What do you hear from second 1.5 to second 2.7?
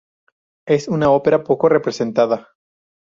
representada.